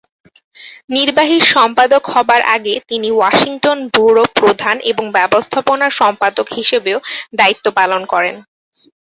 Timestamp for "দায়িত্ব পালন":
7.39-8.01